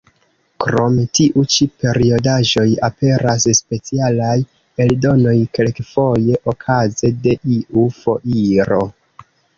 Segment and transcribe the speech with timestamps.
[0.63, 4.33] Krom tiu ĉi periodaĵoj, aperas specialaj
[4.87, 8.81] eldonoj, kelkfoje okaze de iu foiro.